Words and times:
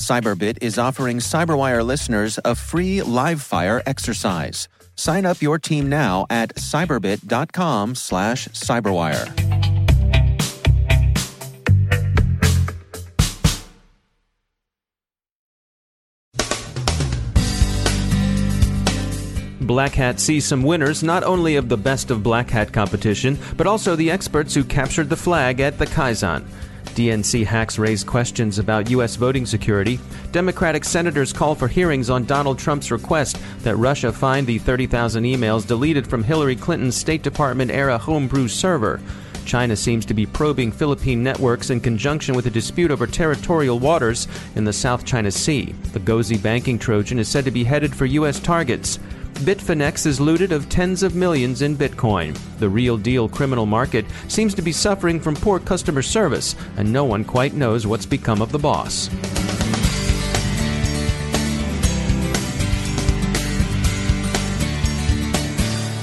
Cyberbit 0.00 0.58
is 0.62 0.78
offering 0.78 1.18
Cyberwire 1.18 1.84
listeners 1.84 2.38
a 2.44 2.54
free 2.54 3.02
live 3.02 3.42
fire 3.42 3.82
exercise. 3.84 4.66
Sign 4.96 5.26
up 5.26 5.42
your 5.42 5.58
team 5.58 5.88
now 5.88 6.26
at 6.30 6.54
cyberbit.com 6.56 7.94
slash 7.94 8.48
cyberwire. 8.48 9.60
Black 19.60 19.92
Hat 19.92 20.18
sees 20.18 20.44
some 20.44 20.62
winners 20.64 21.02
not 21.02 21.22
only 21.22 21.54
of 21.54 21.68
the 21.68 21.76
Best 21.76 22.10
of 22.10 22.24
Black 22.24 22.50
Hat 22.50 22.72
competition, 22.72 23.38
but 23.56 23.68
also 23.68 23.94
the 23.94 24.10
experts 24.10 24.52
who 24.52 24.64
captured 24.64 25.08
the 25.08 25.16
flag 25.16 25.60
at 25.60 25.78
the 25.78 25.86
Kaizen. 25.86 26.44
DNC 26.90 27.46
hacks 27.46 27.78
raise 27.78 28.04
questions 28.04 28.58
about 28.58 28.90
U.S. 28.90 29.16
voting 29.16 29.46
security. 29.46 29.98
Democratic 30.32 30.84
senators 30.84 31.32
call 31.32 31.54
for 31.54 31.68
hearings 31.68 32.10
on 32.10 32.24
Donald 32.24 32.58
Trump's 32.58 32.90
request 32.90 33.40
that 33.60 33.76
Russia 33.76 34.12
find 34.12 34.46
the 34.46 34.58
30,000 34.58 35.24
emails 35.24 35.66
deleted 35.66 36.06
from 36.06 36.22
Hillary 36.22 36.56
Clinton's 36.56 36.96
State 36.96 37.22
Department 37.22 37.70
era 37.70 37.96
homebrew 37.96 38.48
server. 38.48 39.00
China 39.44 39.74
seems 39.74 40.06
to 40.06 40.14
be 40.14 40.26
probing 40.26 40.70
Philippine 40.70 41.22
networks 41.22 41.70
in 41.70 41.80
conjunction 41.80 42.34
with 42.34 42.46
a 42.46 42.50
dispute 42.50 42.90
over 42.90 43.06
territorial 43.06 43.78
waters 43.78 44.28
in 44.54 44.64
the 44.64 44.72
South 44.72 45.04
China 45.04 45.30
Sea. 45.30 45.74
The 45.92 46.00
Gozi 46.00 46.40
banking 46.40 46.78
Trojan 46.78 47.18
is 47.18 47.28
said 47.28 47.44
to 47.44 47.50
be 47.50 47.64
headed 47.64 47.94
for 47.94 48.06
U.S. 48.06 48.38
targets. 48.38 48.98
Bitfinex 49.40 50.04
is 50.04 50.20
looted 50.20 50.52
of 50.52 50.68
tens 50.68 51.02
of 51.02 51.14
millions 51.14 51.62
in 51.62 51.74
Bitcoin. 51.74 52.38
The 52.58 52.68
real 52.68 52.98
deal 52.98 53.26
criminal 53.26 53.64
market 53.64 54.04
seems 54.28 54.52
to 54.52 54.60
be 54.60 54.70
suffering 54.70 55.18
from 55.18 55.34
poor 55.34 55.58
customer 55.58 56.02
service, 56.02 56.54
and 56.76 56.92
no 56.92 57.06
one 57.06 57.24
quite 57.24 57.54
knows 57.54 57.86
what's 57.86 58.04
become 58.04 58.42
of 58.42 58.52
the 58.52 58.58
boss. 58.58 59.08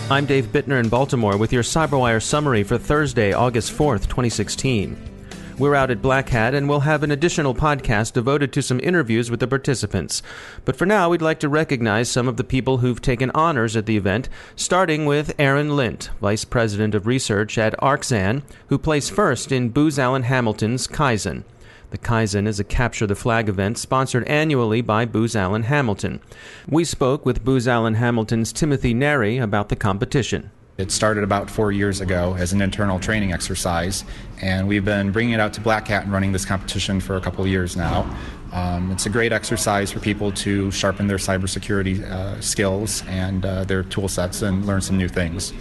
I'm 0.10 0.26
Dave 0.26 0.48
Bittner 0.48 0.80
in 0.80 0.90
Baltimore 0.90 1.38
with 1.38 1.54
your 1.54 1.64
CyberWire 1.64 2.24
summary 2.24 2.64
for 2.64 2.80
Thursday, 2.80 3.34
August 3.34 3.72
4th, 3.72 4.08
2016. 4.08 5.17
We're 5.60 5.74
out 5.74 5.90
at 5.90 6.04
Black 6.04 6.30
Hat 6.30 6.54
and 6.54 6.70
we'll 6.70 6.82
have 6.82 7.02
an 7.02 7.10
additional 7.10 7.56
podcast 7.56 8.14
devoted 8.14 8.54
to 8.54 8.62
some 8.62 8.80
interviews 8.80 9.32
with 9.32 9.40
the 9.40 9.48
participants. 9.48 10.22
But 10.66 10.76
for 10.76 10.86
now, 10.86 11.10
we'd 11.10 11.20
like 11.23 11.40
to 11.40 11.50
recognize 11.50 12.12
some 12.12 12.28
of 12.28 12.38
the 12.38 12.44
people 12.44 12.78
who've 12.78 13.02
taken 13.02 13.32
honors 13.32 13.76
at 13.76 13.88
the 13.88 13.98
event, 13.98 14.30
starting 14.56 15.08
with 15.08 15.34
Aaron 15.40 15.76
Lint, 15.76 16.12
Vice 16.22 16.46
President 16.46 16.94
of 16.94 17.08
Research 17.08 17.58
at 17.58 17.76
Arxan, 17.80 18.44
who 18.67 18.78
placed 18.78 19.12
first 19.12 19.52
in 19.52 19.70
Booz 19.70 19.98
Allen 19.98 20.23
Hamilton's 20.23 20.88
Kaizen. 20.88 21.44
The 21.90 21.98
Kaizen 21.98 22.46
is 22.46 22.60
a 22.60 22.64
Capture 22.64 23.08
the 23.08 23.16
Flag 23.16 23.50
event 23.50 23.80
sponsored 23.80 24.28
annually 24.28 24.82
by 24.82 25.06
Booz 25.06 25.36
Allen 25.36 25.64
Hamilton. 25.64 26.20
We 26.70 26.84
spoke 26.84 27.26
with 27.26 27.44
Booz 27.44 27.67
Allen 27.67 27.96
Hamilton's 27.96 28.54
Timothy 28.54 28.94
Neri 28.94 29.40
about 29.40 29.70
the 29.70 29.76
competition. 29.76 30.52
It 30.77 30.92
started 30.92 31.23
about 31.23 31.49
four 31.49 31.71
years 31.71 32.02
ago 32.02 32.36
as 32.38 32.54
an 32.54 32.61
internal 32.61 32.99
training 32.99 33.33
exercise, 33.33 34.05
and 34.43 34.67
we've 34.67 34.86
been 34.86 35.11
bringing 35.11 35.33
it 35.33 35.39
out 35.39 35.52
to 35.54 35.61
Black 35.61 35.88
Hat 35.88 36.04
and 36.04 36.14
running 36.14 36.33
this 36.33 36.45
competition 36.45 36.99
for 36.99 37.15
a 37.15 37.21
couple 37.21 37.48
years 37.48 37.76
now. 37.76 38.15
Um, 38.52 38.92
it's 38.92 39.08
a 39.08 39.10
great 39.10 39.33
exercise 39.33 39.92
for 39.92 39.99
people 39.99 40.32
to 40.33 40.70
sharpen 40.70 41.08
their 41.08 41.17
cybersecurity 41.17 42.04
uh, 42.04 42.39
skills 42.42 43.04
and 43.08 43.43
uh, 43.43 43.64
their 43.64 43.82
tool 43.82 44.08
sets 44.08 44.43
and 44.43 44.67
learn 44.67 44.82
some 44.82 44.98
new 44.99 45.08
things. 45.08 45.52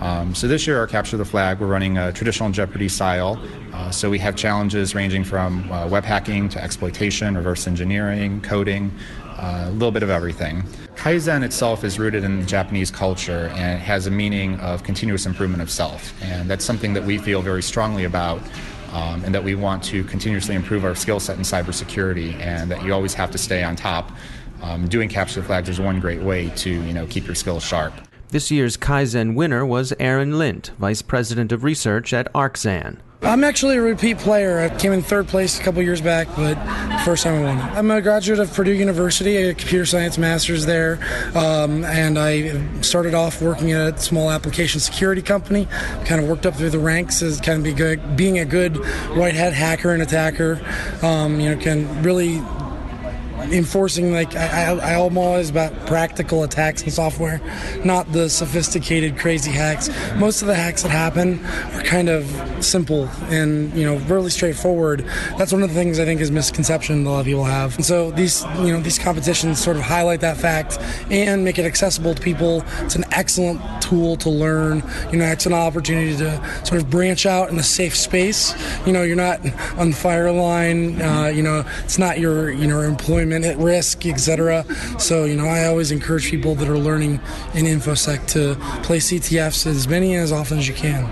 Um, 0.00 0.34
so 0.34 0.48
this 0.48 0.66
year, 0.66 0.78
our 0.78 0.86
Capture 0.86 1.18
the 1.18 1.24
Flag, 1.26 1.60
we're 1.60 1.66
running 1.66 1.98
a 1.98 2.10
traditional 2.10 2.50
Jeopardy 2.50 2.88
style. 2.88 3.38
Uh, 3.74 3.90
so 3.90 4.08
we 4.08 4.18
have 4.20 4.36
challenges 4.36 4.94
ranging 4.94 5.22
from 5.22 5.70
uh, 5.70 5.86
web 5.86 6.04
hacking 6.04 6.48
to 6.48 6.64
exploitation, 6.64 7.36
reverse 7.36 7.66
engineering, 7.66 8.40
coding, 8.40 8.90
uh, 9.36 9.66
a 9.68 9.70
little 9.70 9.92
bit 9.92 10.02
of 10.02 10.08
everything. 10.08 10.64
Kaizen 10.96 11.42
itself 11.42 11.84
is 11.84 11.98
rooted 11.98 12.22
in 12.22 12.46
Japanese 12.46 12.90
culture 12.90 13.50
and 13.54 13.80
has 13.80 14.06
a 14.06 14.10
meaning 14.10 14.58
of 14.60 14.82
continuous 14.84 15.26
improvement 15.26 15.62
of 15.62 15.70
self. 15.70 16.12
And 16.22 16.48
that's 16.48 16.64
something 16.64 16.92
that 16.92 17.04
we 17.04 17.18
feel 17.18 17.42
very 17.42 17.62
strongly 17.62 18.04
about 18.04 18.40
um, 18.92 19.24
and 19.24 19.34
that 19.34 19.42
we 19.42 19.54
want 19.54 19.82
to 19.84 20.04
continuously 20.04 20.54
improve 20.54 20.84
our 20.84 20.94
skill 20.94 21.18
set 21.18 21.36
in 21.36 21.42
cybersecurity 21.42 22.34
and 22.34 22.70
that 22.70 22.84
you 22.84 22.92
always 22.92 23.14
have 23.14 23.30
to 23.32 23.38
stay 23.38 23.62
on 23.62 23.74
top. 23.74 24.12
Um, 24.62 24.86
doing 24.86 25.08
capture 25.08 25.42
flags 25.42 25.68
is 25.68 25.80
one 25.80 25.98
great 25.98 26.22
way 26.22 26.50
to 26.50 26.70
you 26.70 26.92
know 26.92 27.06
keep 27.06 27.26
your 27.26 27.34
skills 27.34 27.64
sharp. 27.64 27.94
This 28.28 28.50
year's 28.50 28.76
Kaizen 28.76 29.34
winner 29.34 29.66
was 29.66 29.92
Aaron 29.98 30.38
Lint, 30.38 30.70
Vice 30.78 31.02
President 31.02 31.52
of 31.52 31.64
Research 31.64 32.12
at 32.12 32.32
Arxan. 32.32 32.98
I'm 33.24 33.44
actually 33.44 33.76
a 33.76 33.82
repeat 33.82 34.18
player. 34.18 34.58
I 34.58 34.76
came 34.76 34.92
in 34.92 35.00
third 35.00 35.28
place 35.28 35.58
a 35.58 35.62
couple 35.62 35.80
years 35.80 36.00
back, 36.00 36.26
but 36.34 36.56
first 37.04 37.22
time 37.22 37.44
I 37.44 37.54
won. 37.54 37.60
I'm 37.76 37.90
a 37.92 38.02
graduate 38.02 38.40
of 38.40 38.52
Purdue 38.52 38.72
University, 38.72 39.36
a 39.36 39.54
computer 39.54 39.86
science 39.86 40.18
master's 40.18 40.66
there, 40.66 40.98
um, 41.36 41.84
and 41.84 42.18
I 42.18 42.80
started 42.80 43.14
off 43.14 43.40
working 43.40 43.70
at 43.70 43.94
a 43.94 43.98
small 43.98 44.28
application 44.28 44.80
security 44.80 45.22
company. 45.22 45.66
Kind 46.04 46.20
of 46.20 46.28
worked 46.28 46.46
up 46.46 46.56
through 46.56 46.70
the 46.70 46.80
ranks 46.80 47.22
as 47.22 47.40
kind 47.40 47.58
of 47.58 47.64
be 47.64 47.72
good, 47.72 48.16
being 48.16 48.40
a 48.40 48.44
good 48.44 48.76
white 49.16 49.34
hat 49.34 49.52
hacker 49.52 49.92
and 49.92 50.02
attacker. 50.02 50.60
Um, 51.02 51.38
you 51.38 51.54
know, 51.54 51.62
can 51.62 52.02
really 52.02 52.42
enforcing 53.50 54.12
like 54.12 54.34
I, 54.34 54.72
I, 54.72 55.04
I'm 55.04 55.18
always 55.18 55.50
about 55.50 55.74
practical 55.86 56.42
attacks 56.44 56.82
and 56.82 56.92
software, 56.92 57.40
not 57.84 58.10
the 58.12 58.28
sophisticated 58.28 59.18
crazy 59.18 59.50
hacks. 59.50 59.90
Most 60.16 60.42
of 60.42 60.48
the 60.48 60.54
hacks 60.54 60.82
that 60.82 60.90
happen 60.90 61.44
are 61.74 61.82
kind 61.82 62.08
of 62.08 62.26
simple 62.64 63.08
and 63.28 63.72
you 63.74 63.84
know 63.84 63.96
really 64.06 64.30
straightforward. 64.30 65.04
That's 65.38 65.52
one 65.52 65.62
of 65.62 65.68
the 65.68 65.74
things 65.74 65.98
I 65.98 66.04
think 66.04 66.20
is 66.20 66.30
misconception 66.30 67.06
a 67.06 67.10
lot 67.10 67.20
of 67.20 67.26
people 67.26 67.44
have. 67.44 67.76
And 67.76 67.84
so 67.84 68.10
these 68.10 68.44
you 68.58 68.72
know 68.72 68.80
these 68.80 68.98
competitions 68.98 69.62
sort 69.62 69.76
of 69.76 69.82
highlight 69.82 70.20
that 70.20 70.36
fact 70.36 70.78
and 71.10 71.44
make 71.44 71.58
it 71.58 71.64
accessible 71.64 72.14
to 72.14 72.22
people. 72.22 72.64
It's 72.80 72.96
an 72.96 73.04
excellent 73.12 73.60
tool 73.82 74.16
to 74.16 74.30
learn. 74.30 74.82
You 75.10 75.18
know, 75.18 75.26
it's 75.26 75.46
an 75.46 75.52
opportunity 75.52 76.16
to 76.16 76.64
sort 76.64 76.80
of 76.80 76.90
branch 76.90 77.26
out 77.26 77.50
in 77.50 77.58
a 77.58 77.62
safe 77.62 77.96
space. 77.96 78.54
You 78.86 78.92
know, 78.92 79.02
you're 79.02 79.16
not 79.16 79.40
on 79.78 79.90
the 79.90 79.96
fire 79.96 80.30
line. 80.30 81.00
Uh, 81.00 81.26
you 81.26 81.42
know, 81.42 81.64
it's 81.84 81.98
not 81.98 82.18
your 82.18 82.50
you 82.50 82.66
know 82.66 82.80
employment 82.80 83.31
at 83.32 83.56
risk, 83.58 84.06
etc. 84.06 84.64
So, 84.98 85.24
you 85.24 85.36
know, 85.36 85.46
I 85.46 85.66
always 85.66 85.90
encourage 85.90 86.30
people 86.30 86.54
that 86.56 86.68
are 86.68 86.78
learning 86.78 87.20
in 87.54 87.64
InfoSec 87.66 88.26
to 88.28 88.56
play 88.82 88.98
CTFs 88.98 89.66
as 89.66 89.88
many 89.88 90.14
and 90.14 90.22
as 90.22 90.32
often 90.32 90.58
as 90.58 90.68
you 90.68 90.74
can. 90.74 91.04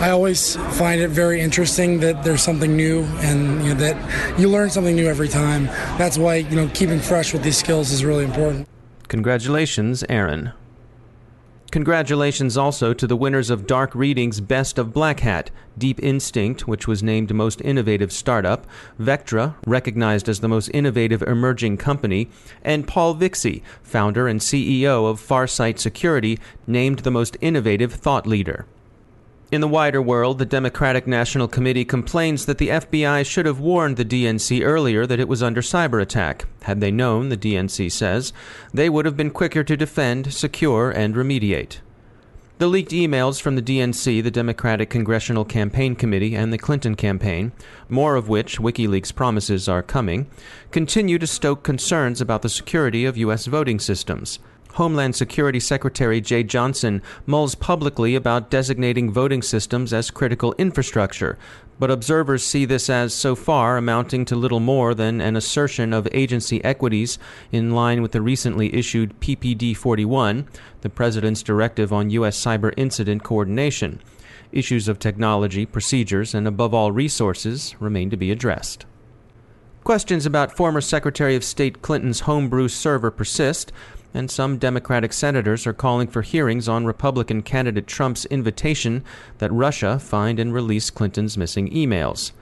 I 0.00 0.10
always 0.10 0.56
find 0.78 1.00
it 1.00 1.08
very 1.08 1.40
interesting 1.40 2.00
that 2.00 2.22
there's 2.24 2.42
something 2.42 2.76
new 2.76 3.02
and 3.18 3.64
you 3.64 3.74
know, 3.74 3.80
that 3.80 4.38
you 4.38 4.48
learn 4.48 4.70
something 4.70 4.94
new 4.94 5.08
every 5.08 5.28
time. 5.28 5.66
That's 5.98 6.18
why, 6.18 6.36
you 6.36 6.56
know, 6.56 6.70
keeping 6.74 7.00
fresh 7.00 7.32
with 7.32 7.42
these 7.42 7.58
skills 7.58 7.90
is 7.90 8.04
really 8.04 8.24
important. 8.24 8.68
Congratulations, 9.08 10.04
Aaron. 10.08 10.52
Congratulations 11.76 12.56
also 12.56 12.94
to 12.94 13.06
the 13.06 13.18
winners 13.18 13.50
of 13.50 13.66
Dark 13.66 13.94
Reading's 13.94 14.40
Best 14.40 14.78
of 14.78 14.94
Black 14.94 15.20
Hat, 15.20 15.50
Deep 15.76 16.02
Instinct, 16.02 16.66
which 16.66 16.88
was 16.88 17.02
named 17.02 17.34
Most 17.34 17.60
Innovative 17.60 18.10
Startup, 18.10 18.66
Vectra, 18.98 19.56
recognized 19.66 20.26
as 20.26 20.40
the 20.40 20.48
most 20.48 20.70
innovative 20.72 21.20
emerging 21.20 21.76
company, 21.76 22.30
and 22.64 22.88
Paul 22.88 23.12
Vixie, 23.12 23.62
founder 23.82 24.26
and 24.26 24.40
CEO 24.40 25.06
of 25.06 25.20
Farsight 25.20 25.78
Security, 25.78 26.38
named 26.66 27.00
the 27.00 27.10
most 27.10 27.36
innovative 27.42 27.92
thought 27.92 28.26
leader. 28.26 28.64
In 29.56 29.62
the 29.62 29.68
wider 29.68 30.02
world, 30.02 30.38
the 30.38 30.44
Democratic 30.44 31.06
National 31.06 31.48
Committee 31.48 31.86
complains 31.86 32.44
that 32.44 32.58
the 32.58 32.68
FBI 32.68 33.24
should 33.24 33.46
have 33.46 33.58
warned 33.58 33.96
the 33.96 34.04
DNC 34.04 34.62
earlier 34.62 35.06
that 35.06 35.18
it 35.18 35.28
was 35.28 35.42
under 35.42 35.62
cyber 35.62 36.02
attack. 36.02 36.44
Had 36.64 36.82
they 36.82 36.90
known, 36.90 37.30
the 37.30 37.38
DNC 37.38 37.90
says, 37.90 38.34
they 38.74 38.90
would 38.90 39.06
have 39.06 39.16
been 39.16 39.30
quicker 39.30 39.64
to 39.64 39.74
defend, 39.74 40.34
secure, 40.34 40.90
and 40.90 41.14
remediate. 41.14 41.78
The 42.58 42.66
leaked 42.66 42.92
emails 42.92 43.40
from 43.40 43.56
the 43.56 43.62
DNC, 43.62 44.22
the 44.22 44.30
Democratic 44.30 44.90
Congressional 44.90 45.46
Campaign 45.46 45.96
Committee, 45.96 46.36
and 46.36 46.52
the 46.52 46.58
Clinton 46.58 46.94
campaign, 46.94 47.52
more 47.88 48.14
of 48.14 48.28
which 48.28 48.58
WikiLeaks 48.58 49.14
promises 49.14 49.70
are 49.70 49.82
coming, 49.82 50.26
continue 50.70 51.18
to 51.18 51.26
stoke 51.26 51.62
concerns 51.62 52.20
about 52.20 52.42
the 52.42 52.50
security 52.50 53.06
of 53.06 53.16
U.S. 53.16 53.46
voting 53.46 53.78
systems. 53.78 54.38
Homeland 54.76 55.16
Security 55.16 55.58
Secretary 55.58 56.20
Jeh 56.20 56.46
Johnson 56.46 57.00
mulls 57.24 57.54
publicly 57.54 58.14
about 58.14 58.50
designating 58.50 59.10
voting 59.10 59.40
systems 59.40 59.90
as 59.94 60.10
critical 60.10 60.54
infrastructure, 60.58 61.38
but 61.78 61.90
observers 61.90 62.44
see 62.44 62.66
this 62.66 62.90
as 62.90 63.14
so 63.14 63.34
far 63.34 63.78
amounting 63.78 64.26
to 64.26 64.36
little 64.36 64.60
more 64.60 64.94
than 64.94 65.22
an 65.22 65.34
assertion 65.34 65.94
of 65.94 66.06
agency 66.12 66.62
equities 66.62 67.18
in 67.50 67.70
line 67.70 68.02
with 68.02 68.12
the 68.12 68.20
recently 68.20 68.74
issued 68.74 69.18
PPD 69.18 69.74
41, 69.74 70.46
the 70.82 70.90
President's 70.90 71.42
Directive 71.42 71.90
on 71.90 72.10
U.S. 72.10 72.38
Cyber 72.38 72.74
Incident 72.76 73.22
Coordination. 73.22 74.02
Issues 74.52 74.88
of 74.88 74.98
technology, 74.98 75.64
procedures, 75.64 76.34
and 76.34 76.46
above 76.46 76.74
all 76.74 76.92
resources 76.92 77.74
remain 77.80 78.10
to 78.10 78.16
be 78.18 78.30
addressed. 78.30 78.84
Questions 79.86 80.26
about 80.26 80.56
former 80.56 80.80
Secretary 80.80 81.36
of 81.36 81.44
State 81.44 81.80
Clinton's 81.80 82.20
homebrew 82.20 82.66
server 82.66 83.12
persist, 83.12 83.70
and 84.16 84.30
some 84.30 84.56
Democratic 84.56 85.12
senators 85.12 85.66
are 85.66 85.72
calling 85.72 86.08
for 86.08 86.22
hearings 86.22 86.68
on 86.68 86.86
Republican 86.86 87.42
candidate 87.42 87.86
Trump's 87.86 88.24
invitation 88.26 89.04
that 89.38 89.52
Russia 89.52 89.98
find 89.98 90.40
and 90.40 90.54
release 90.54 90.88
Clinton's 90.90 91.36
missing 91.36 91.70
emails. 91.70 92.32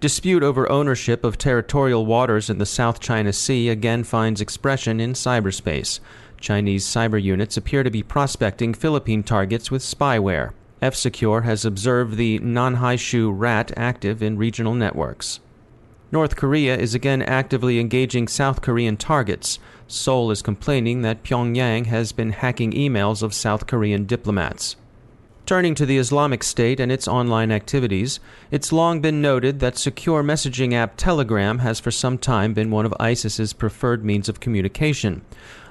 Dispute 0.00 0.42
over 0.42 0.70
ownership 0.70 1.24
of 1.24 1.38
territorial 1.38 2.06
waters 2.06 2.50
in 2.50 2.58
the 2.58 2.66
South 2.66 3.00
China 3.00 3.32
Sea 3.32 3.68
again 3.68 4.02
finds 4.02 4.40
expression 4.40 4.98
in 4.98 5.12
cyberspace. 5.12 6.00
Chinese 6.40 6.84
cyber 6.86 7.22
units 7.22 7.56
appear 7.56 7.82
to 7.82 7.90
be 7.90 8.02
prospecting 8.02 8.74
Philippine 8.74 9.22
targets 9.22 9.70
with 9.70 9.82
spyware. 9.82 10.52
F 10.82 10.94
Secure 10.94 11.42
has 11.42 11.66
observed 11.66 12.16
the 12.16 12.38
Nanhaishu 12.38 13.30
rat 13.32 13.70
active 13.76 14.22
in 14.22 14.38
regional 14.38 14.74
networks. 14.74 15.40
North 16.12 16.34
Korea 16.34 16.76
is 16.76 16.92
again 16.92 17.22
actively 17.22 17.78
engaging 17.78 18.26
South 18.26 18.62
Korean 18.62 18.96
targets. 18.96 19.60
Seoul 19.86 20.32
is 20.32 20.42
complaining 20.42 21.02
that 21.02 21.22
Pyongyang 21.22 21.86
has 21.86 22.10
been 22.10 22.32
hacking 22.32 22.72
emails 22.72 23.22
of 23.22 23.32
South 23.32 23.68
Korean 23.68 24.06
diplomats. 24.06 24.74
Turning 25.46 25.74
to 25.76 25.86
the 25.86 25.98
Islamic 25.98 26.42
State 26.42 26.80
and 26.80 26.90
its 26.90 27.06
online 27.06 27.52
activities, 27.52 28.18
it's 28.50 28.72
long 28.72 29.00
been 29.00 29.22
noted 29.22 29.60
that 29.60 29.78
secure 29.78 30.24
messaging 30.24 30.72
app 30.72 30.96
Telegram 30.96 31.60
has 31.60 31.78
for 31.78 31.92
some 31.92 32.18
time 32.18 32.54
been 32.54 32.72
one 32.72 32.86
of 32.86 32.94
ISIS's 32.98 33.52
preferred 33.52 34.04
means 34.04 34.28
of 34.28 34.40
communication. 34.40 35.22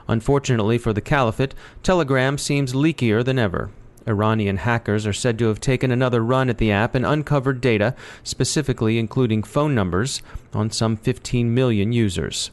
Unfortunately 0.07 0.77
for 0.77 0.93
the 0.93 1.01
Caliphate, 1.01 1.53
Telegram 1.83 2.37
seems 2.37 2.73
leakier 2.73 3.23
than 3.23 3.37
ever. 3.37 3.71
Iranian 4.07 4.57
hackers 4.57 5.05
are 5.05 5.13
said 5.13 5.37
to 5.39 5.47
have 5.47 5.59
taken 5.59 5.91
another 5.91 6.23
run 6.23 6.49
at 6.49 6.57
the 6.57 6.71
app 6.71 6.95
and 6.95 7.05
uncovered 7.05 7.61
data, 7.61 7.95
specifically 8.23 8.97
including 8.97 9.43
phone 9.43 9.75
numbers, 9.75 10.21
on 10.53 10.71
some 10.71 10.97
15 10.97 11.53
million 11.53 11.91
users. 11.91 12.51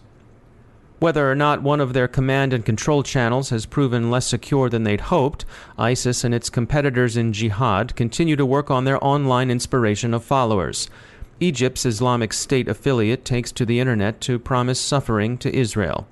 Whether 0.99 1.31
or 1.31 1.35
not 1.35 1.63
one 1.63 1.81
of 1.81 1.93
their 1.93 2.09
command 2.09 2.55
and 2.55 2.65
control 2.65 3.03
channels 3.03 3.51
has 3.51 3.67
proven 3.67 4.11
less 4.11 4.27
secure 4.27 4.71
than 4.71 4.85
they'd 4.85 5.03
hoped, 5.03 5.45
ISIS 5.77 6.25
and 6.25 6.35
its 6.35 6.49
competitors 6.49 7.19
in 7.19 7.35
jihad 7.35 7.95
continue 7.97 8.35
to 8.37 8.47
work 8.47 8.71
on 8.71 8.85
their 8.85 9.03
online 9.05 9.51
inspiration 9.51 10.15
of 10.15 10.25
followers. 10.25 10.89
Egypt's 11.39 11.85
Islamic 11.85 12.33
State 12.33 12.67
affiliate 12.67 13.27
takes 13.27 13.53
to 13.53 13.67
the 13.67 13.79
internet 13.79 14.23
to 14.23 14.39
promise 14.39 14.81
suffering 14.81 15.37
to 15.37 15.55
Israel. 15.55 16.07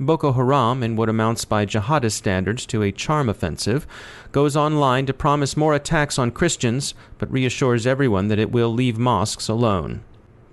Boko 0.00 0.32
Haram, 0.32 0.82
in 0.82 0.96
what 0.96 1.08
amounts 1.08 1.44
by 1.44 1.64
jihadist 1.64 2.12
standards 2.12 2.66
to 2.66 2.82
a 2.82 2.90
charm 2.90 3.28
offensive, 3.28 3.86
goes 4.32 4.56
online 4.56 5.06
to 5.06 5.14
promise 5.14 5.56
more 5.56 5.72
attacks 5.72 6.18
on 6.18 6.32
Christians, 6.32 6.94
but 7.16 7.30
reassures 7.30 7.86
everyone 7.86 8.26
that 8.26 8.40
it 8.40 8.50
will 8.50 8.72
leave 8.72 8.98
mosques 8.98 9.48
alone. 9.48 10.02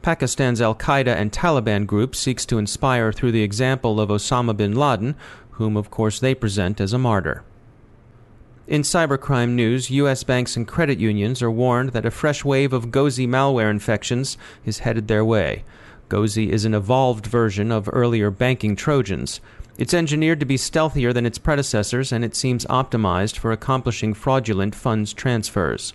Pakistan's 0.03 0.61
Al 0.61 0.75
Qaeda 0.75 1.15
and 1.15 1.31
Taliban 1.31 1.87
group 1.87 2.15
seeks 2.15 2.45
to 2.45 2.59
inspire 2.59 3.11
through 3.11 3.31
the 3.31 3.41
example 3.41 3.99
of 3.99 4.09
Osama 4.09 4.55
bin 4.55 4.75
Laden, 4.75 5.15
whom 5.51 5.75
of 5.75 5.89
course 5.89 6.19
they 6.19 6.35
present 6.35 6.79
as 6.79 6.93
a 6.93 6.99
martyr. 6.99 7.43
In 8.67 8.83
cybercrime 8.83 9.49
news, 9.49 9.89
U.S. 9.89 10.23
banks 10.23 10.55
and 10.55 10.67
credit 10.67 10.99
unions 10.99 11.41
are 11.41 11.51
warned 11.51 11.89
that 11.89 12.05
a 12.05 12.11
fresh 12.11 12.45
wave 12.45 12.73
of 12.73 12.91
Gozi 12.91 13.27
malware 13.27 13.71
infections 13.71 14.37
is 14.65 14.79
headed 14.79 15.07
their 15.07 15.25
way. 15.25 15.63
Gozi 16.11 16.49
is 16.49 16.65
an 16.65 16.73
evolved 16.73 17.25
version 17.25 17.71
of 17.71 17.89
earlier 17.93 18.29
banking 18.29 18.75
Trojans. 18.75 19.39
It's 19.77 19.93
engineered 19.93 20.41
to 20.41 20.45
be 20.45 20.57
stealthier 20.57 21.13
than 21.13 21.25
its 21.25 21.37
predecessors, 21.37 22.11
and 22.11 22.25
it 22.25 22.35
seems 22.35 22.65
optimized 22.65 23.37
for 23.37 23.53
accomplishing 23.53 24.13
fraudulent 24.13 24.75
funds 24.75 25.13
transfers. 25.13 25.93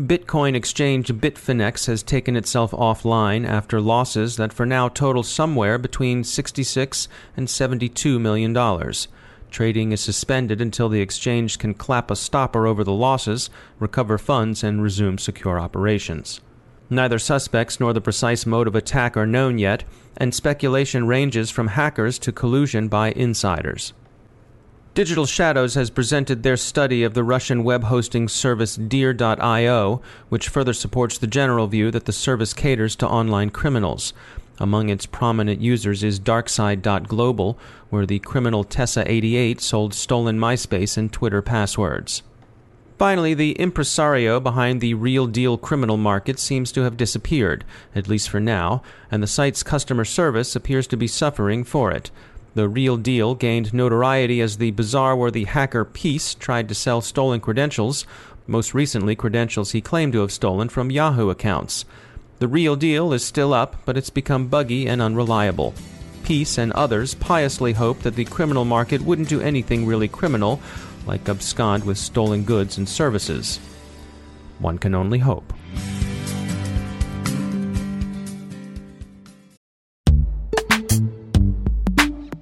Bitcoin 0.00 0.54
exchange 0.54 1.08
Bitfinex 1.08 1.86
has 1.88 2.02
taken 2.02 2.36
itself 2.36 2.70
offline 2.70 3.46
after 3.46 3.82
losses 3.82 4.36
that 4.36 4.54
for 4.54 4.64
now 4.64 4.88
total 4.88 5.22
somewhere 5.22 5.76
between 5.76 6.24
66 6.24 7.06
and 7.36 7.50
72 7.50 8.18
million 8.18 8.54
dollars. 8.54 9.08
Trading 9.50 9.92
is 9.92 10.00
suspended 10.00 10.62
until 10.62 10.88
the 10.88 11.02
exchange 11.02 11.58
can 11.58 11.74
clap 11.74 12.10
a 12.10 12.16
stopper 12.16 12.66
over 12.66 12.82
the 12.82 12.94
losses, 12.94 13.50
recover 13.78 14.16
funds, 14.16 14.64
and 14.64 14.82
resume 14.82 15.18
secure 15.18 15.60
operations. 15.60 16.40
Neither 16.88 17.18
suspects 17.18 17.80
nor 17.80 17.92
the 17.92 18.00
precise 18.00 18.46
mode 18.46 18.68
of 18.68 18.76
attack 18.76 19.16
are 19.16 19.26
known 19.26 19.58
yet, 19.58 19.84
and 20.16 20.34
speculation 20.34 21.06
ranges 21.06 21.50
from 21.50 21.68
hackers 21.68 22.18
to 22.20 22.32
collusion 22.32 22.88
by 22.88 23.10
insiders. 23.12 23.92
Digital 24.94 25.26
Shadows 25.26 25.74
has 25.74 25.90
presented 25.90 26.42
their 26.42 26.56
study 26.56 27.02
of 27.02 27.12
the 27.12 27.24
Russian 27.24 27.64
web 27.64 27.84
hosting 27.84 28.28
service 28.28 28.76
Deer.io, 28.76 30.00
which 30.30 30.48
further 30.48 30.72
supports 30.72 31.18
the 31.18 31.26
general 31.26 31.66
view 31.66 31.90
that 31.90 32.06
the 32.06 32.12
service 32.12 32.54
caters 32.54 32.96
to 32.96 33.08
online 33.08 33.50
criminals. 33.50 34.14
Among 34.58 34.88
its 34.88 35.04
prominent 35.04 35.60
users 35.60 36.02
is 36.02 36.18
Darkside.global, 36.18 37.58
where 37.90 38.06
the 38.06 38.20
criminal 38.20 38.64
Tessa88 38.64 39.60
sold 39.60 39.92
stolen 39.92 40.38
MySpace 40.38 40.96
and 40.96 41.12
Twitter 41.12 41.42
passwords. 41.42 42.22
Finally, 42.98 43.34
the 43.34 43.52
impresario 43.52 44.40
behind 44.40 44.80
the 44.80 44.94
real 44.94 45.26
deal 45.26 45.58
criminal 45.58 45.98
market 45.98 46.38
seems 46.38 46.72
to 46.72 46.80
have 46.80 46.96
disappeared, 46.96 47.62
at 47.94 48.08
least 48.08 48.30
for 48.30 48.40
now, 48.40 48.82
and 49.10 49.22
the 49.22 49.26
site's 49.26 49.62
customer 49.62 50.04
service 50.04 50.56
appears 50.56 50.86
to 50.86 50.96
be 50.96 51.06
suffering 51.06 51.62
for 51.62 51.90
it. 51.90 52.10
The 52.54 52.68
real 52.70 52.96
deal 52.96 53.34
gained 53.34 53.74
notoriety 53.74 54.40
as 54.40 54.56
the 54.56 54.70
bazaar 54.70 55.14
where 55.14 55.30
the 55.30 55.44
hacker 55.44 55.84
Peace 55.84 56.34
tried 56.34 56.68
to 56.70 56.74
sell 56.74 57.02
stolen 57.02 57.40
credentials, 57.40 58.06
most 58.46 58.72
recently, 58.72 59.14
credentials 59.14 59.72
he 59.72 59.80
claimed 59.82 60.14
to 60.14 60.20
have 60.20 60.32
stolen 60.32 60.70
from 60.70 60.90
Yahoo 60.90 61.28
accounts. 61.28 61.84
The 62.38 62.48
real 62.48 62.76
deal 62.76 63.12
is 63.12 63.24
still 63.24 63.52
up, 63.52 63.76
but 63.84 63.98
it's 63.98 64.08
become 64.08 64.46
buggy 64.46 64.86
and 64.86 65.02
unreliable. 65.02 65.74
Peace 66.22 66.56
and 66.56 66.72
others 66.72 67.14
piously 67.14 67.74
hope 67.74 68.00
that 68.00 68.14
the 68.14 68.24
criminal 68.24 68.64
market 68.64 69.02
wouldn't 69.02 69.28
do 69.28 69.40
anything 69.40 69.84
really 69.84 70.08
criminal, 70.08 70.60
like 71.06 71.28
abscond 71.28 71.84
with 71.84 71.98
stolen 71.98 72.42
goods 72.42 72.78
and 72.78 72.88
services. 72.88 73.58
One 74.58 74.78
can 74.78 74.94
only 74.94 75.18
hope. 75.18 75.52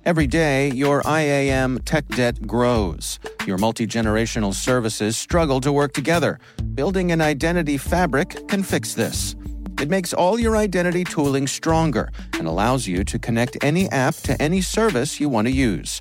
Every 0.06 0.26
day, 0.26 0.71
your 0.73 1.02
IAM 1.06 1.78
tech 1.87 2.06
debt 2.09 2.47
grows. 2.47 3.18
Your 3.47 3.56
multi 3.56 3.87
generational 3.87 4.52
services 4.52 5.16
struggle 5.16 5.61
to 5.62 5.73
work 5.73 5.94
together. 5.94 6.38
Building 6.75 7.11
an 7.11 7.23
identity 7.23 7.78
fabric 7.78 8.47
can 8.49 8.62
fix 8.62 8.94
this. 8.94 9.35
It 9.80 9.88
makes 9.88 10.12
all 10.12 10.38
your 10.38 10.56
identity 10.56 11.04
tooling 11.04 11.47
stronger 11.47 12.11
and 12.35 12.47
allows 12.47 12.87
you 12.87 13.02
to 13.04 13.18
connect 13.18 13.62
any 13.64 13.90
app 13.90 14.14
to 14.25 14.40
any 14.40 14.61
service 14.61 15.21
you 15.21 15.28
want 15.30 15.47
to 15.47 15.52
use 15.52 16.00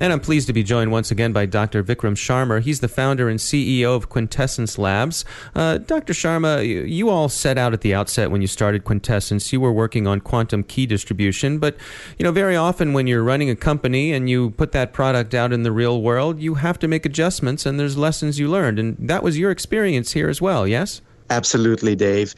And 0.00 0.12
I'm 0.12 0.20
pleased 0.20 0.46
to 0.46 0.52
be 0.52 0.62
joined 0.62 0.92
once 0.92 1.10
again 1.10 1.32
by 1.32 1.46
Dr. 1.46 1.82
Vikram 1.82 2.14
Sharma. 2.14 2.60
He's 2.60 2.78
the 2.80 2.88
founder 2.88 3.28
and 3.28 3.40
CEO 3.40 3.96
of 3.96 4.08
Quintessence 4.08 4.78
Labs. 4.78 5.24
Uh, 5.56 5.78
Dr. 5.78 6.12
Sharma, 6.12 6.64
you, 6.64 6.82
you, 6.82 7.08
all 7.08 7.28
set 7.28 7.58
out 7.58 7.72
at 7.72 7.80
the 7.80 7.94
outset 7.94 8.30
when 8.30 8.40
you 8.40 8.46
started 8.46 8.84
Quintessence. 8.84 9.52
You 9.52 9.60
were 9.60 9.72
working 9.72 10.06
on 10.06 10.20
quantum 10.20 10.62
key 10.62 10.86
distribution, 10.86 11.58
but 11.58 11.76
you 12.16 12.22
know 12.22 12.30
very 12.30 12.54
often 12.54 12.92
when 12.92 13.06
you're 13.08 13.24
running 13.24 13.50
a 13.50 13.56
company 13.56 14.12
and 14.12 14.30
you 14.30 14.50
put 14.50 14.72
that 14.72 14.92
product 14.92 15.34
out 15.34 15.52
in 15.52 15.64
the 15.64 15.72
real 15.72 16.00
world, 16.00 16.38
you 16.38 16.54
have 16.54 16.78
to 16.78 16.88
make 16.88 17.04
adjustments, 17.04 17.66
and 17.66 17.80
there's 17.80 17.96
lessons 17.96 18.38
you 18.38 18.48
learned, 18.48 18.78
and 18.78 18.96
that 19.00 19.22
was 19.22 19.38
your 19.38 19.50
experience 19.50 20.12
here 20.12 20.28
as 20.28 20.40
well. 20.40 20.66
Yes. 20.66 21.00
Absolutely, 21.30 21.96
Dave. 21.96 22.34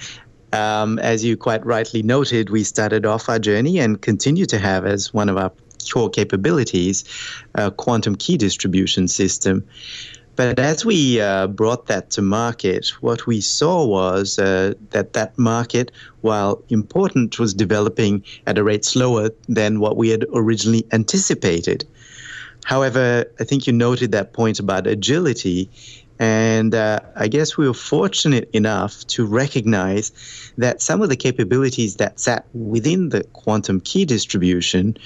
Um, 0.53 0.99
as 0.99 1.25
you 1.25 1.37
quite 1.37 1.65
rightly 1.65 2.03
noted, 2.03 2.51
we 2.51 2.65
started 2.65 3.07
off 3.07 3.29
our 3.29 3.39
journey 3.39 3.79
and 3.79 4.01
continue 4.01 4.47
to 4.47 4.59
have 4.59 4.85
as 4.87 5.13
one 5.13 5.29
of 5.29 5.37
our 5.37 5.53
core 5.83 6.11
capabilities, 6.11 7.05
a 7.55 7.71
quantum 7.71 8.17
key 8.17 8.37
distribution 8.37 9.09
system. 9.09 9.65
But 10.37 10.59
as 10.59 10.87
we 10.87 11.21
uh, 11.21 11.49
brought 11.49 11.87
that 11.89 12.11
to 12.13 12.23
market, 12.23 12.89
what 13.03 13.27
we 13.27 13.43
saw 13.43 13.85
was 13.85 14.39
uh, 14.39 14.73
that 14.91 15.13
that 15.13 15.37
market, 15.37 15.91
while 16.23 16.63
important, 16.71 17.39
was 17.39 17.53
developing 17.53 18.25
at 18.47 18.57
a 18.57 18.65
rate 18.65 18.85
slower 18.85 19.31
than 19.49 19.81
what 19.81 19.99
we 19.99 20.09
had 20.09 20.25
originally 20.33 20.87
anticipated. 20.93 21.87
However, 22.65 23.27
I 23.39 23.45
think 23.45 23.67
you 23.67 23.73
noted 23.73 24.13
that 24.13 24.33
point 24.33 24.59
about 24.59 24.87
agility. 24.87 25.69
And 26.19 26.75
uh, 26.75 27.01
I 27.17 27.29
guess 27.29 27.57
we 27.57 27.67
were 27.67 27.75
fortunate 27.75 28.51
enough 28.53 29.07
to 29.09 29.25
recognize 29.25 30.13
that 30.59 30.83
some 30.83 31.01
of 31.01 31.09
the 31.09 31.17
capabilities 31.17 31.97
that 31.97 32.21
sat 32.21 32.45
within 32.53 33.09
the 33.09 33.25
quantum 33.25 33.81
key 33.81 34.05
distribution 34.05 34.97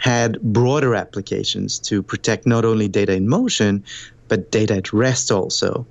had 0.00 0.40
broader 0.40 0.94
applications 0.94 1.78
to 1.78 2.02
protect 2.02 2.46
not 2.46 2.64
only 2.64 2.88
data 2.88 3.12
in 3.12 3.28
motion, 3.28 3.84
but 4.28 4.50
data 4.50 4.76
at 4.76 4.92
rest 4.92 5.30
also. 5.30 5.86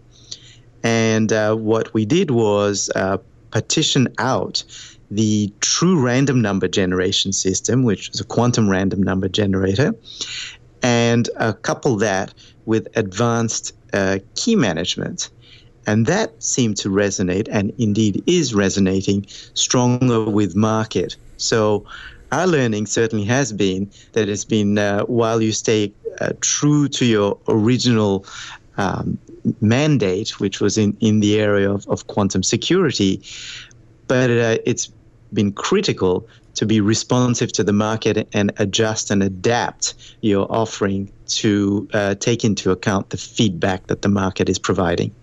And 0.84 1.32
uh, 1.32 1.56
what 1.56 1.94
we 1.94 2.06
did 2.06 2.32
was 2.32 2.90
uh, 2.96 3.18
partition 3.52 4.08
out 4.18 4.64
the 5.12 5.54
true 5.62 6.02
random 6.02 6.42
number 6.42 6.68
generation 6.68 7.34
system, 7.34 7.84
which 7.84 8.10
is 8.10 8.20
a 8.20 8.24
quantum 8.24 8.70
random 8.70 9.02
number 9.02 9.28
generator, 9.28 9.94
and 10.82 11.30
uh, 11.38 11.54
couple 11.54 11.96
that 11.98 12.34
with 12.66 12.88
advanced 12.96 13.74
uh, 13.94 14.20
key 14.36 14.56
management. 14.56 15.30
And 15.86 16.06
that 16.06 16.44
seemed 16.44 16.78
to 16.78 16.90
resonate, 16.90 17.48
and 17.52 17.74
indeed 17.78 18.24
is 18.28 18.54
resonating 18.54 19.26
stronger 19.54 20.26
with 20.26 20.56
market. 20.56 21.16
So 21.38 21.86
our 22.32 22.48
learning 22.48 22.86
certainly 22.86 23.26
has 23.26 23.52
been 23.52 23.92
that 24.14 24.30
it's 24.30 24.46
been 24.46 24.78
uh, 24.78 25.04
while 25.04 25.42
you 25.42 25.52
stay 25.52 25.92
uh, 26.22 26.34
true 26.42 26.88
to 26.90 27.06
your 27.06 27.38
original 27.48 28.26
um, 28.78 29.18
mandate, 29.62 30.40
which 30.40 30.60
was 30.60 30.78
in, 30.78 30.96
in 31.00 31.20
the 31.20 31.40
area 31.40 31.72
of, 31.72 31.88
of 31.88 32.08
quantum 32.08 32.44
security, 32.44 33.22
but 34.08 34.30
uh, 34.30 34.58
it's 34.66 34.92
been 35.34 35.52
critical 35.52 36.28
to 36.56 36.66
be 36.66 36.82
responsive 36.82 37.52
to 37.54 37.64
the 37.64 37.74
market 37.74 38.28
and 38.34 38.52
adjust 38.58 39.12
and 39.12 39.24
adapt 39.24 39.94
your 40.22 40.46
offering 40.52 41.12
to 41.28 41.88
uh, 41.94 42.16
take 42.16 42.44
into 42.44 42.72
account 42.72 43.12
the 43.12 43.18
feedback 43.18 43.88
that 43.88 44.02
the 44.02 44.10
market 44.10 44.50
is 44.50 44.60
providing. 44.60 45.14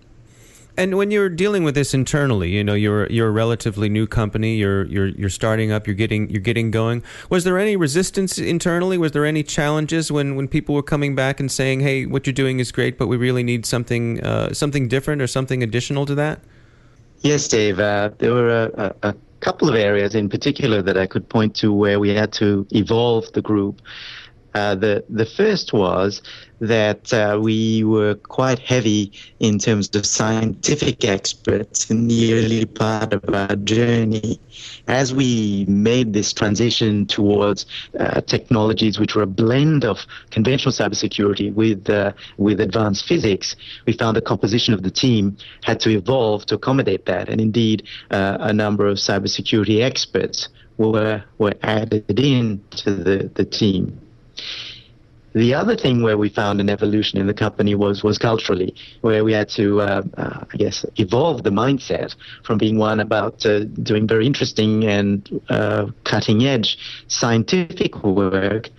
And 0.79 0.97
when 0.97 1.11
you're 1.11 1.29
dealing 1.29 1.65
with 1.65 1.75
this 1.75 1.95
internally, 1.95 2.51
you 2.51 2.63
know, 2.63 2.75
you're 2.75 3.07
you're 3.07 3.29
a 3.29 3.33
relatively 3.33 3.89
new 3.89 4.07
company. 4.07 4.57
You're 4.57 4.85
you're 4.85 5.09
you're 5.09 5.31
starting 5.31 5.73
up. 5.73 5.87
You're 5.87 5.95
getting 5.97 6.29
you're 6.29 6.41
getting 6.41 6.71
going. 6.71 7.03
Was 7.31 7.45
there 7.45 7.59
any 7.59 7.77
resistance 7.77 8.39
internally? 8.39 8.99
Was 8.99 9.13
there 9.13 9.25
any 9.25 9.43
challenges 9.43 10.13
when, 10.13 10.37
when 10.37 10.49
people 10.49 10.75
were 10.75 10.83
coming 10.83 11.15
back 11.15 11.41
and 11.41 11.51
saying, 11.51 11.81
"Hey, 11.81 12.05
what 12.05 12.27
you're 12.27 12.35
doing 12.35 12.61
is 12.61 12.73
great, 12.73 12.99
but 12.99 13.07
we 13.07 13.17
really 13.17 13.43
need 13.43 13.65
something 13.65 14.23
uh, 14.23 14.53
something 14.53 14.89
different 14.89 15.23
or 15.23 15.27
something 15.27 15.63
additional 15.63 16.05
to 16.07 16.15
that"? 16.15 16.41
Yes, 17.21 17.49
Dave. 17.49 17.81
Uh, 17.81 18.11
there 18.19 18.35
were 18.35 18.51
a, 18.51 18.95
a, 19.03 19.15
couple 19.41 19.69
of 19.69 19.75
areas 19.75 20.15
in 20.15 20.29
particular 20.29 20.83
that 20.83 20.97
I 20.97 21.07
could 21.07 21.29
point 21.29 21.55
to 21.57 21.73
where 21.73 22.01
we 22.01 22.09
had 22.09 22.33
to 22.35 22.67
evolve 22.71 23.31
the 23.33 23.43
group. 23.43 23.81
Uh, 24.57 24.75
the 24.75 25.05
the 25.11 25.27
first 25.27 25.75
was 25.75 26.23
that 26.61 27.13
uh, 27.13 27.39
we 27.39 27.85
were 27.85 28.15
quite 28.15 28.59
heavy 28.59 29.13
in 29.39 29.59
terms 29.59 29.95
of 29.95 30.07
scientific 30.07 31.05
experts 31.05 31.91
in 31.91 32.09
the 32.09 32.33
early 32.33 32.65
part 32.65 33.13
of 33.13 33.23
our 33.35 33.55
journey. 33.57 34.41
As 34.89 35.13
we 35.13 35.67
made 35.69 36.15
this 36.15 36.33
transition 36.33 37.05
towards 37.05 37.67
uh, 38.01 38.23
technologies 38.23 38.99
which 38.99 39.15
were 39.15 39.25
a 39.25 39.27
blend 39.27 39.85
of 39.85 40.07
conventional 40.31 40.73
cybersecurity 40.73 41.53
with 41.53 41.91
uh, 41.91 42.13
with 42.39 42.59
advanced 42.59 43.07
physics, 43.07 43.57
we 43.87 43.93
found 43.93 44.17
the 44.17 44.23
composition 44.23 44.73
of 44.73 44.83
the 44.83 44.91
team 44.91 45.37
had 45.65 45.81
to 45.81 45.91
evolve 45.91 46.47
to 46.47 46.55
accommodate 46.55 47.05
that. 47.05 47.29
And 47.29 47.43
indeed, 47.43 47.83
uh, 48.11 48.39
a 48.41 48.55
number 48.55 48.87
of 48.87 48.97
cybersecurity 48.97 49.83
experts 49.83 50.49
were 50.79 51.23
were 51.37 51.57
added 51.63 52.19
in 52.19 52.63
to 52.71 52.95
the, 52.95 53.31
the 53.35 53.45
team. 53.45 54.01
The 55.37 55.53
other 55.53 55.77
thing 55.77 56.03
where 56.03 56.17
we 56.17 56.31
found 56.31 56.63
an 56.63 56.71
evolution 56.71 57.19
in 57.19 57.27
the 57.27 57.35
company 57.35 57.75
was 57.75 58.03
was 58.03 58.17
culturally, 58.17 58.75
where 59.03 59.23
we 59.23 59.35
had 59.35 59.51
to, 59.51 59.83
uh, 59.83 60.03
uh, 60.17 60.45
I 60.51 60.57
guess, 60.57 60.87
evolve 60.97 61.43
the 61.43 61.51
mindset 61.51 62.15
from 62.43 62.57
being 62.57 62.79
one 62.79 63.01
about 63.01 63.45
uh, 63.45 63.65
doing 63.65 64.09
very 64.09 64.27
interesting 64.27 64.85
and 64.85 65.29
uh, 65.51 65.89
cutting 66.05 66.47
edge 66.47 66.79
scientific 67.09 68.03
work 68.03 68.71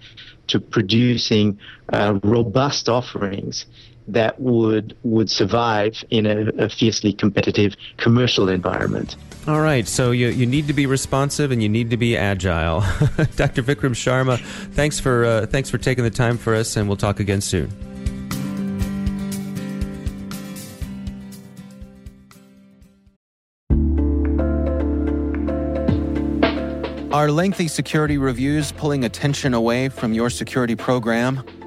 to 0.48 0.60
producing 0.60 1.60
uh, 1.94 2.20
robust 2.24 2.90
offerings 2.90 3.68
that 4.08 4.40
would 4.40 4.98
would 5.04 5.30
survive 5.30 6.04
in 6.10 6.26
a, 6.26 6.66
a, 6.66 6.70
fiercely 6.70 7.14
competitive 7.14 7.76
commercial 7.98 8.50
environment. 8.50 9.16
All 9.48 9.62
right, 9.62 9.88
so 9.88 10.12
you, 10.12 10.28
you 10.28 10.46
need 10.46 10.68
to 10.68 10.74
be 10.74 10.86
responsive 10.86 11.52
and 11.52 11.62
you 11.64 11.70
need 11.70 11.90
to 11.92 11.98
be 11.98 12.18
agile. 12.18 12.82
Dr. 13.36 13.64
Vikram 13.64 13.96
Sharma, 13.96 14.40
thanks 14.74 15.00
for 15.00 15.26
uh, 15.26 15.46
thanks 15.46 15.70
for 15.70 15.78
taking 15.78 16.04
the 16.04 16.10
time 16.10 16.38
for 16.38 16.56
us, 16.56 16.76
and 16.76 16.88
we'll 16.88 16.98
talk 16.98 17.20
again 17.20 17.42
soon. 17.42 17.72
Are 27.18 27.32
lengthy 27.32 27.68
security 27.68 28.20
reviews 28.20 28.72
pulling 28.72 29.04
attention 29.04 29.56
away 29.56 29.90
from 29.90 30.14
your 30.14 30.30
security 30.30 30.76
program? 30.76 31.44